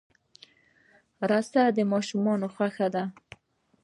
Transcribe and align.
رس 1.29 1.47
د 1.75 1.77
ماشومانو 1.93 2.47
خوښي 2.55 2.87
ده 2.95 3.03